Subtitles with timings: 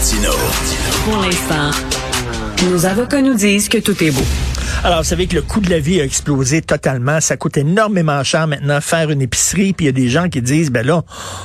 [0.00, 0.30] Martino.
[1.04, 1.70] Pour l'instant,
[2.70, 4.22] nos avocats nous disent que tout est beau.
[4.82, 7.20] Alors, vous savez que le coût de la vie a explosé totalement.
[7.20, 9.74] Ça coûte énormément cher maintenant faire une épicerie.
[9.74, 11.02] Puis il y a des gens qui disent, ben là,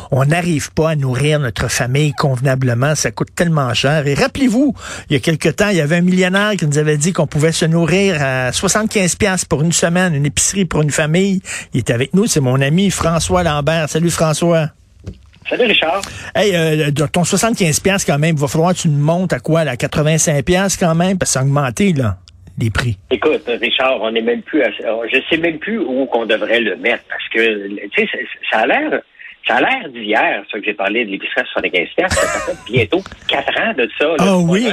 [0.10, 2.96] on n'arrive pas à nourrir notre famille convenablement.
[2.96, 4.08] Ça coûte tellement cher.
[4.08, 4.74] Et rappelez-vous,
[5.10, 7.28] il y a quelque temps, il y avait un millionnaire qui nous avait dit qu'on
[7.28, 11.42] pouvait se nourrir à 75 pièces pour une semaine, une épicerie pour une famille.
[11.74, 12.26] Il était avec nous.
[12.26, 13.90] C'est mon ami François Lambert.
[13.90, 14.70] Salut François.
[15.50, 16.02] Salut Richard.
[16.34, 19.64] Hey, euh, ton 75 pièces quand même, il va falloir que tu montes à quoi,
[19.64, 22.18] là, 85 pièces quand même, parce que ça a augmenté, là
[22.58, 22.98] des prix?
[23.12, 26.76] Écoute, Richard, on n'est même plus, à, je sais même plus où qu'on devrait le
[26.78, 28.10] mettre parce que, tu sais,
[28.50, 29.02] ça a l'air,
[29.48, 33.02] ça a l'air d'hier, ça que j'ai parlé de l'épicerie à 75 Ça fait bientôt
[33.28, 34.08] quatre ans de ça.
[34.20, 34.68] Ah oui?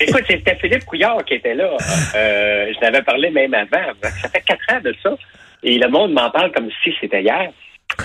[0.00, 1.70] Écoute, c'était Philippe Couillard qui était là.
[2.16, 3.92] Euh, je n'avais parlé même avant.
[4.02, 5.16] Ça fait quatre ans de ça.
[5.62, 7.50] Et le monde m'en parle comme si c'était hier.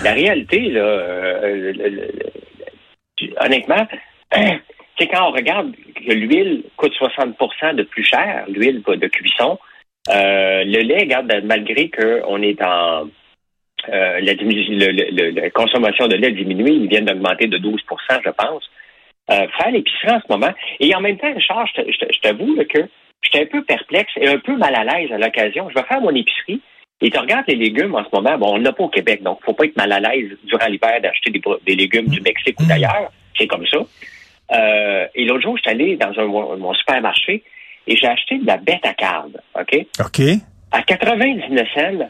[0.04, 1.74] La réalité, là, euh,
[3.42, 3.88] honnêtement,
[4.32, 9.58] c'est quand on regarde que l'huile coûte 60% de plus cher, l'huile de cuisson,
[10.10, 13.10] euh, le lait, regarde, malgré qu'on est en
[13.88, 17.80] euh, la, consommation de lait diminue, il vient d'augmenter de 12%
[18.26, 18.70] je pense.
[19.32, 20.54] Euh, faire l'épicerie en ce moment.
[20.80, 22.80] Et en même temps, Richard, je t'avoue que
[23.22, 25.70] j'étais un peu perplexe et un peu mal à l'aise à l'occasion.
[25.70, 26.62] Je vais faire mon épicerie
[27.02, 28.38] et tu regardes les légumes en ce moment.
[28.38, 31.00] Bon, on n'a pas au Québec, donc faut pas être mal à l'aise durant l'hiver
[31.02, 33.12] d'acheter des, des, légumes du Mexique ou d'ailleurs.
[33.38, 33.78] C'est comme ça.
[34.52, 37.44] Euh, et l'autre jour, je suis allé dans un, mon supermarché
[37.88, 39.86] et j'ai acheté de la bête à carbe, OK?
[40.00, 40.22] OK.
[40.72, 42.10] À 99 cents,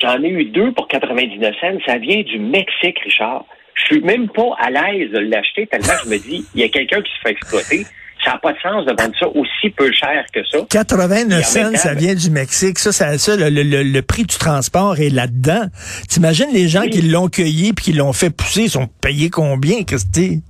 [0.00, 1.78] j'en ai eu deux pour 99 cents.
[1.86, 3.46] Ça vient du Mexique, Richard.
[3.74, 6.68] Je suis même pas à l'aise de l'acheter tellement je me dis, il y a
[6.68, 7.86] quelqu'un qui se fait exploiter.
[8.24, 10.58] Ça n'a pas de sens de vendre ça aussi peu cher que ça.
[10.70, 12.78] 89 cents, ça vient du Mexique.
[12.78, 15.66] Ça, ça, ça le, le, le, prix du transport est là-dedans.
[16.08, 19.84] T'imagines les gens qui l'ont cueilli puis qui l'ont fait pousser, ils sont payés combien,
[19.84, 20.42] Christy?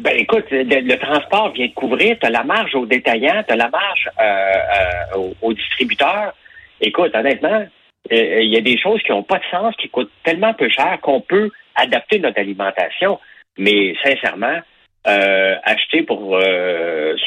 [0.00, 3.56] Ben écoute, le, transport vient de couvrir, tu as la marge aux détaillants, tu as
[3.56, 6.32] la marge euh, euh, aux, distributeurs.
[6.80, 7.66] Écoute, honnêtement,
[8.10, 10.70] euh, il y a des choses qui n'ont pas de sens, qui coûtent tellement peu
[10.70, 13.20] cher qu'on peut adapter notre alimentation.
[13.58, 14.60] Mais sincèrement,
[15.04, 16.38] acheter pour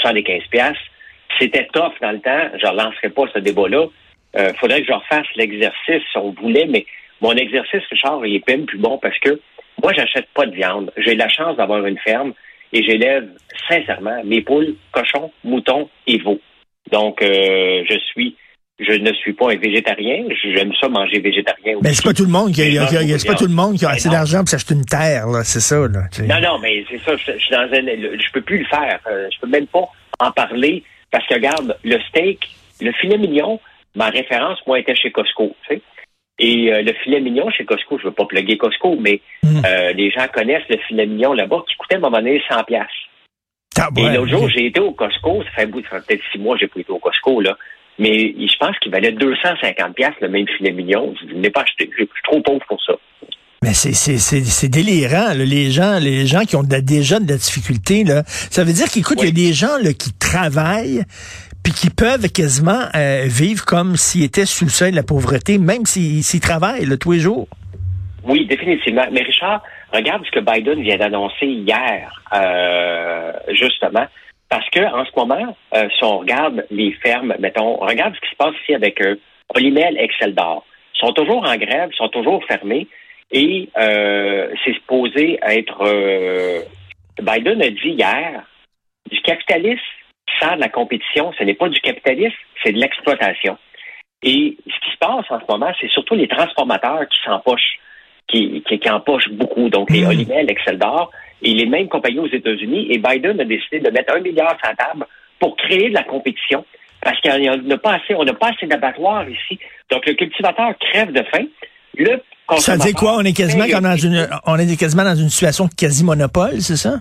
[0.01, 0.77] 75 pièces,
[1.39, 2.49] c'était tough dans le temps.
[2.61, 3.87] Je relancerai pas ce débat-là.
[4.37, 6.85] Il faudrait que je refasse l'exercice si on voulait, mais
[7.21, 9.39] mon exercice, Richard, il est même plus bon parce que
[9.81, 10.91] moi, j'achète pas de viande.
[10.97, 12.33] J'ai la chance d'avoir une ferme
[12.71, 13.29] et j'élève
[13.69, 16.39] sincèrement mes poules, cochons, moutons et veaux.
[16.91, 18.35] Donc, euh, je suis
[18.83, 20.25] je ne suis pas un végétarien.
[20.43, 21.77] J'aime ça manger végétarien.
[21.81, 23.89] Mais c'est pas tout le monde qui a, c'est pas tout le monde qui a
[23.89, 25.43] assez d'argent pour s'acheter une terre, là.
[25.43, 26.03] C'est ça, là.
[26.27, 27.15] Non, non, mais c'est ça.
[27.15, 28.99] Je, suis dans un, je peux plus le faire.
[29.07, 29.85] Euh, je peux même pas
[30.19, 32.39] en parler parce que regarde, le steak,
[32.81, 33.59] le filet mignon,
[33.95, 35.55] ma référence, moi, était chez Costco.
[35.67, 35.81] Tu sais.
[36.39, 39.61] Et euh, le filet mignon chez Costco, je veux pas plugger Costco, mais mm.
[39.65, 42.63] euh, les gens connaissent le filet mignon là-bas qui coûtait à un moment donné 100
[42.63, 42.87] pièces.
[43.97, 46.79] Et l'autre jour, j'ai été au Costco, ça fait, peut-être six mois que j'ai pas
[46.79, 47.57] été au Costco, là.
[47.99, 51.13] Mais je pense qu'il valait 250 pièces le même filet mignon.
[51.21, 51.89] Je ne l'ai pas acheté.
[51.91, 52.93] Je suis trop pauvre pour ça.
[53.63, 58.23] Mais c'est délirant, les gens, les gens qui ont déjà de la difficulté, là.
[58.25, 61.03] Ça veut dire qu'écoute, il y a des gens là, qui travaillent,
[61.63, 65.59] puis qui peuvent quasiment euh, vivre comme s'ils étaient sous le seuil de la pauvreté,
[65.59, 67.47] même s'ils travaillent là, tous les jours.
[68.25, 69.05] Oui, définitivement.
[69.13, 74.07] Mais Richard, regarde ce que Biden vient d'annoncer hier, euh, justement,
[74.53, 78.29] parce que en ce moment, euh, si on regarde les fermes, mettons, regarde ce qui
[78.29, 79.19] se passe ici avec eux,
[79.51, 82.85] Polimel, Excel d'or, sont toujours en grève, sont toujours fermés,
[83.31, 85.79] et c'est supposé être.
[87.19, 88.43] Biden a dit hier,
[89.09, 89.81] du capitalisme
[90.43, 93.57] de la compétition, ce n'est pas du capitalisme, c'est de l'exploitation.
[94.21, 97.79] Et ce qui se passe en ce moment, c'est surtout les transformateurs qui s'empochent,
[98.27, 99.69] qui, qui, empochent beaucoup.
[99.69, 100.47] Donc, les mmh.
[100.47, 101.09] Excel d'or
[101.43, 102.87] et les mêmes compagnies aux États-Unis.
[102.89, 105.05] Et Biden a décidé de mettre un milliard sur la table
[105.39, 106.65] pour créer de la compétition.
[107.01, 109.59] Parce qu'on n'a pas assez, on n'a pas assez d'abattoirs ici.
[109.91, 111.45] Donc, le cultivateur crève de faim.
[111.97, 112.21] Le
[112.57, 113.15] ça dit quoi?
[113.17, 116.99] On est quasiment dans une, on est quasiment dans une situation de quasi-monopole, c'est ça?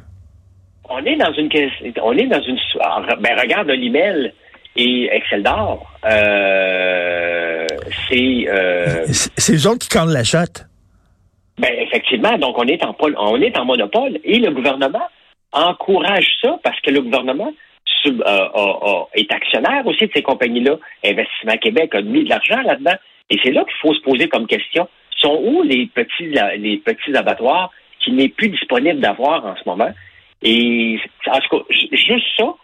[0.92, 1.48] on est dans une
[2.02, 2.58] on est dans une
[3.20, 4.32] ben regarde l'email
[4.76, 7.66] et Excel d'or euh,
[8.08, 10.44] c'est euh, c'est eux autres qui la l'achat.
[11.62, 15.06] Ben effectivement, donc on est en on est en monopole et le gouvernement
[15.52, 17.52] encourage ça parce que le gouvernement
[18.06, 20.76] euh, est actionnaire aussi de ces compagnies-là.
[21.04, 22.96] Investissement Québec a mis de l'argent là-dedans.
[23.30, 24.88] Et c'est là qu'il faut se poser comme question.
[25.18, 27.70] Sont où les petits, les petits abattoirs
[28.00, 29.90] qui n'est plus disponible d'avoir en ce moment?
[30.42, 30.98] Et
[31.28, 32.54] en tout cas, juste ça,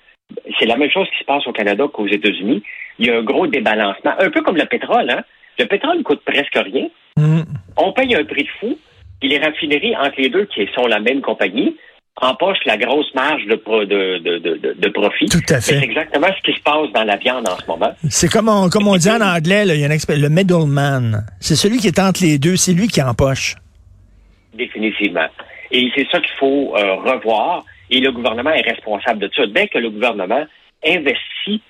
[0.59, 2.65] c'est la même chose qui se passe au Canada qu'aux États-Unis.
[2.99, 5.09] Il y a un gros débalancement, un peu comme le pétrole.
[5.09, 5.23] Hein?
[5.61, 6.89] Le pétrole ne coûte presque rien.
[7.17, 7.43] Mm.
[7.77, 8.77] On paye un prix de fou.
[9.23, 11.77] Et les raffineries entre les deux, qui sont la même compagnie,
[12.21, 15.27] empoche la grosse marge de, de, de, de, profit.
[15.27, 15.75] Tout à fait.
[15.75, 17.93] C'est exactement ce qui se passe dans la viande en ce moment.
[18.09, 21.25] C'est comme on, comme on dit en anglais, là, il y a un le middleman.
[21.41, 23.57] C'est celui qui est entre les deux, c'est lui qui empoche.
[24.55, 25.29] Définitivement.
[25.71, 27.65] Et c'est ça qu'il faut euh, revoir.
[27.91, 29.47] Et le gouvernement est responsable de ça.
[29.47, 30.45] Dès que le gouvernement
[30.85, 31.63] investit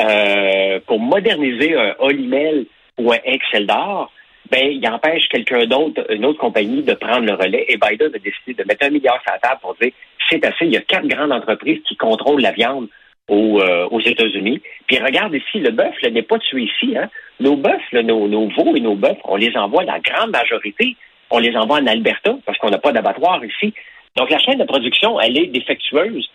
[0.00, 2.66] euh, pour moderniser un Olimel
[2.98, 4.10] ou un Excel d'or,
[4.50, 7.64] ben, il empêche quelqu'un d'autre, une autre compagnie, de prendre le relais.
[7.68, 9.92] Et Biden a décidé de mettre un milliard sur la table pour dire
[10.28, 10.66] c'est assez.
[10.66, 12.88] Il y a quatre grandes entreprises qui contrôlent la viande
[13.28, 14.60] aux, euh, aux États-Unis.
[14.86, 16.96] Puis regarde ici, le bœuf n'est pas tué ici.
[16.96, 17.08] Hein.
[17.40, 20.96] Nos bœufs, nos, nos veaux et nos bœufs, on les envoie, la grande majorité,
[21.30, 23.72] on les envoie en Alberta parce qu'on n'a pas d'abattoir ici.
[24.16, 26.30] Donc la chaîne de production, elle est défectueuse.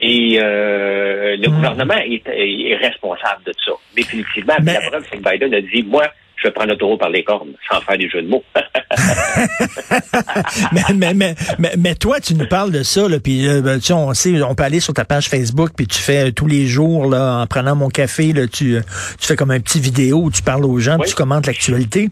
[0.00, 1.54] Et euh, le hmm.
[1.54, 4.54] gouvernement est, responsable de ça, définitivement.
[4.62, 4.74] Mais...
[4.74, 6.04] La preuve, c'est que Biden a dit, moi,
[6.36, 8.44] je prendre le taureau par les cornes, sans faire des jeux de mots.
[10.72, 11.14] mais, mais,
[11.58, 14.54] mais, mais, toi, tu nous parles de ça, là, puis euh, ben, on sait, on
[14.54, 17.46] peut aller sur ta page Facebook, puis tu fais euh, tous les jours, là, en
[17.46, 18.80] prenant mon café, là, tu, euh,
[19.20, 22.08] tu fais comme un petit vidéo où tu parles aux gens, tu commentes l'actualité.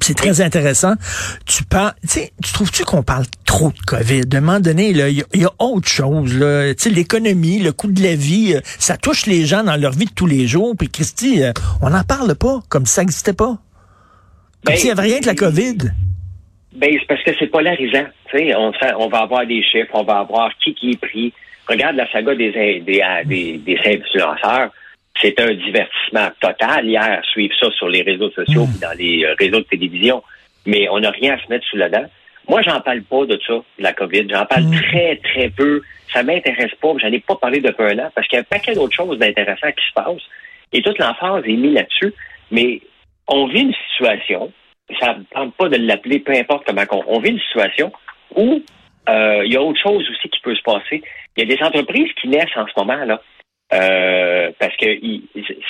[0.00, 0.94] C'est très intéressant.
[1.46, 4.22] Tu parles, tu sais, tu trouves-tu qu'on parle trop de COVID?
[4.32, 6.32] À un moment donné, il y, a autre chose.
[6.32, 9.92] Tu sais, l'économie, le coût de la vie, euh, ça touche les gens dans leur
[9.92, 10.74] vie de tous les jours.
[10.78, 11.52] Puis Christy, euh,
[11.82, 13.58] on n'en parle pas comme si ça n'existait pas.
[14.64, 15.76] Comme ben, s'il n'y avait rien que la COVID.
[16.74, 18.06] Ben, c'est parce que c'est polarisant.
[18.30, 21.32] Tu sais, on, on va avoir des chiffres, on va avoir qui qui est pris.
[21.68, 24.70] Regarde la saga des, des, des, des influenceurs
[25.20, 29.34] c'est un divertissement total hier, suivre ça sur les réseaux sociaux et dans les euh,
[29.38, 30.22] réseaux de télévision.
[30.66, 32.04] Mais on n'a rien à se mettre sous la dent.
[32.48, 34.26] Moi, j'en parle pas de ça, de la COVID.
[34.28, 34.80] J'en parle mm.
[34.80, 35.82] très, très peu.
[36.12, 36.92] Ça m'intéresse pas.
[36.98, 39.18] J'en ai pas parlé depuis un an parce qu'il y a un paquet d'autres choses
[39.18, 40.28] d'intéressantes qui se passent.
[40.72, 42.14] Et toute l'emphase est mise là-dessus.
[42.50, 42.80] Mais
[43.28, 44.52] on vit une situation,
[45.00, 47.92] ça ne tente pas de l'appeler, peu importe comment on, on vit une situation
[48.34, 48.62] où
[49.08, 51.02] euh, il y a autre chose aussi qui peut se passer.
[51.36, 53.22] Il y a des entreprises qui naissent en ce moment, là.
[53.72, 54.86] Euh, parce que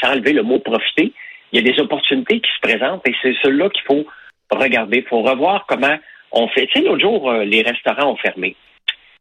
[0.00, 1.12] sans enlever le mot profiter,
[1.52, 4.04] il y a des opportunités qui se présentent et c'est cela qu'il faut
[4.50, 4.99] regarder.
[4.99, 5.96] Il faut revoir comment
[6.32, 6.66] on fait.
[6.66, 8.56] Tu sais, l'autre jour, euh, les restaurants ont fermé.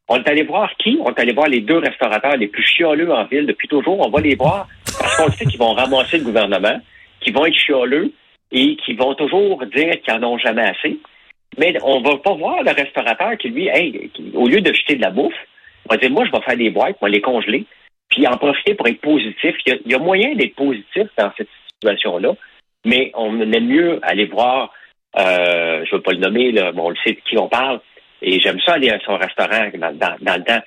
[0.07, 0.97] On est allé voir qui?
[1.01, 4.05] On est allé voir les deux restaurateurs les plus chialeux en ville depuis toujours.
[4.05, 4.67] On va les voir
[4.99, 6.81] parce qu'on sait qu'ils vont ramasser le gouvernement,
[7.21, 8.11] qu'ils vont être chialeux
[8.51, 10.99] et qu'ils vont toujours dire qu'ils n'en ont jamais assez.
[11.57, 15.01] Mais on va pas voir le restaurateur qui, lui, hey, au lieu de jeter de
[15.01, 15.33] la bouffe,
[15.89, 17.65] va dire, moi, je vais faire des boîtes, va les congeler,
[18.11, 19.55] puis en profiter pour être positif.
[19.65, 22.33] Il y a, moyen d'être positif dans cette situation-là,
[22.85, 24.71] mais on aime mieux aller voir,
[25.17, 27.79] euh, je ne veux pas le nommer, là, on le sait de qui on parle,
[28.21, 29.69] et j'aime ça aller à son restaurant
[30.21, 30.61] dans, le temps.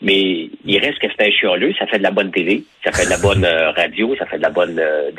[0.00, 3.06] Mais il reste que c'est un chialeux, ça fait de la bonne télé, ça fait
[3.06, 4.78] de la bonne euh, radio, ça fait de la bonne...
[4.78, 5.10] Euh,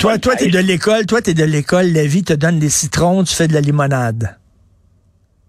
[0.00, 3.22] toi, toi, t'es de l'école, toi, t'es de l'école, la vie te donne des citrons,
[3.22, 4.36] tu fais de la limonade.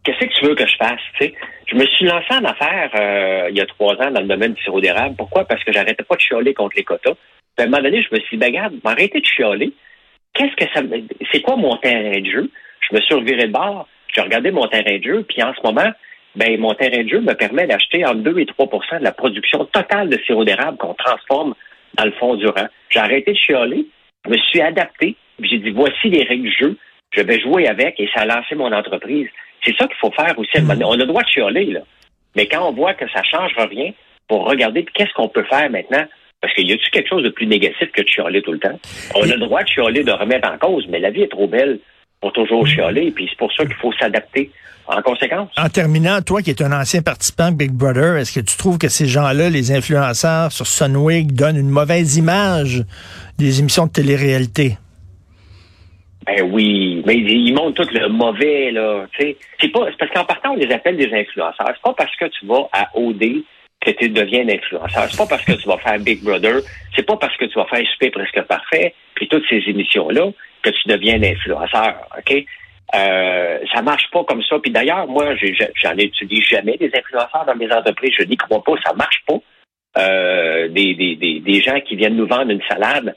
[0.03, 1.33] Qu'est-ce que tu veux que je fasse, tu sais?
[1.75, 4.53] Je me suis lancé en affaires euh, il y a trois ans dans le domaine
[4.53, 5.15] du sirop d'érable.
[5.17, 5.43] Pourquoi?
[5.43, 7.15] Parce que j'arrêtais pas de chialer contre les quotas.
[7.57, 9.73] à un moment donné, je me suis dit, ben, regarde, m'arrêter de chialer.
[10.33, 10.79] Qu'est-ce que ça
[11.33, 12.49] C'est quoi mon terrain de jeu?
[12.79, 15.59] Je me suis reviré de bord, j'ai regardé mon terrain de jeu, puis en ce
[15.65, 15.91] moment,
[16.37, 19.65] ben, mon terrain de jeu me permet d'acheter entre 2 et 3 de la production
[19.65, 21.55] totale de sirop d'érable qu'on transforme
[21.95, 22.67] dans le fond du rang.
[22.89, 23.85] J'ai arrêté de chialer,
[24.23, 26.77] je me suis adapté, puis j'ai dit, voici les règles du jeu,
[27.11, 29.27] je vais jouer avec, et ça a lancé mon entreprise.
[29.65, 30.61] C'est ça qu'il faut faire aussi.
[30.61, 30.81] Hmm.
[30.83, 31.81] On a le droit de chialer, là.
[32.35, 33.91] Mais quand on voit que ça ne changera rien,
[34.27, 36.05] pour regarder qu'est-ce qu'on peut faire maintenant.
[36.41, 38.79] Parce qu'il y a-tu quelque chose de plus négatif que de chialer tout le temps?
[39.15, 41.47] On a le droit de chialer, de remettre en cause, mais la vie est trop
[41.47, 41.79] belle
[42.21, 42.67] pour toujours hmm.
[42.67, 44.51] chialer, puis c'est pour ça qu'il faut s'adapter
[44.87, 45.49] en conséquence.
[45.57, 48.77] En terminant, toi qui es un ancien participant de Big Brother, est-ce que tu trouves
[48.77, 52.83] que ces gens-là, les influenceurs sur Sunwig, donnent une mauvaise image
[53.39, 54.77] des émissions de télé-réalité?
[56.25, 59.05] Ben oui, mais ils montrent tout le mauvais, là.
[59.17, 59.37] C'est
[59.71, 61.71] pas, parce qu'en partant, on les appelle des influenceurs.
[61.75, 63.43] C'est pas parce que tu vas à OD
[63.81, 65.07] que tu deviens un influenceur.
[65.09, 66.61] C'est pas parce que tu vas faire Big Brother.
[66.95, 70.31] C'est pas parce que tu vas faire Super Presque Parfait, puis toutes ces émissions-là,
[70.63, 72.45] que tu deviens un influenceur, OK?
[72.95, 74.57] Euh, ça marche pas comme ça.
[74.59, 78.13] Puis d'ailleurs, moi, j'en étudie jamais des influenceurs dans mes entreprises.
[78.17, 79.37] Je n'y crois pas, ça marche pas.
[79.97, 83.15] Euh, des, des, des, des gens qui viennent nous vendre une salade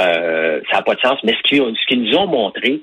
[0.00, 1.18] euh, ça n'a pas de sens.
[1.24, 2.80] Mais ce qu'ils nous ont montré,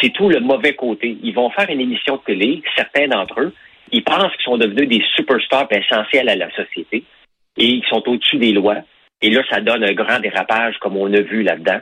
[0.00, 1.16] c'est tout le mauvais côté.
[1.22, 3.52] Ils vont faire une émission de télé, certains d'entre eux,
[3.92, 7.04] ils pensent qu'ils sont devenus des superstars essentiels à la société
[7.56, 8.78] et ils sont au-dessus des lois.
[9.22, 11.80] Et là, ça donne un grand dérapage, comme on a vu là-dedans.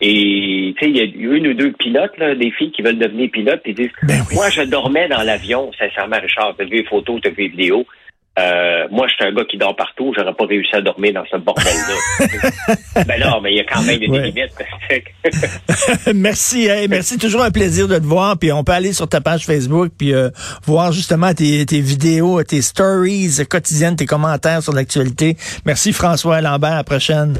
[0.00, 2.98] Et tu sais, il y a une ou deux pilotes, là, des filles qui veulent
[2.98, 6.78] devenir pilotes, et disent ben Moi, je dormais dans l'avion, sincèrement, Richard, tu as vu
[6.78, 7.86] les photos, tu as vu les vidéos.
[8.38, 10.14] Euh, moi, je suis un gars qui dort partout.
[10.16, 13.04] J'aurais pas réussi à dormir dans ce bordel-là.
[13.06, 14.30] ben non, mais il y a quand même des Ouais.
[14.30, 14.52] limites.
[16.14, 17.18] merci, hey, merci.
[17.18, 18.38] Toujours un plaisir de te voir.
[18.38, 20.30] Puis on peut aller sur ta page Facebook puis euh,
[20.64, 25.36] voir justement tes, tes vidéos, tes stories quotidiennes, tes commentaires sur l'actualité.
[25.66, 26.70] Merci François Lambert.
[26.72, 27.34] À la prochaine.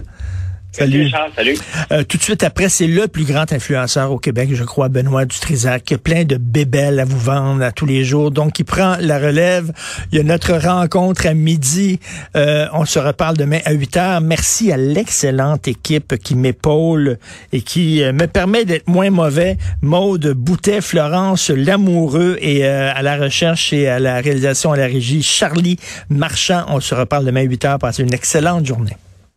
[0.72, 1.04] Salut.
[1.04, 1.56] Richard, salut.
[1.90, 5.24] Euh, tout de suite après, c'est le plus grand influenceur au Québec, je crois, Benoît
[5.24, 8.30] Dutrisac, qui a plein de bébelles à vous vendre à tous les jours.
[8.30, 9.72] Donc, il prend la relève.
[10.12, 11.98] Il y a notre rencontre à midi.
[12.36, 14.20] Euh, on se reparle demain à 8 heures.
[14.20, 17.18] Merci à l'excellente équipe qui m'épaule
[17.52, 19.56] et qui euh, me permet d'être moins mauvais.
[19.82, 24.86] Maude Boutet, Florence Lamoureux et euh, à la recherche et à la réalisation à la
[24.86, 26.64] régie, Charlie Marchand.
[26.68, 27.78] On se reparle demain à 8 heures.
[27.78, 28.96] Passez une excellente journée.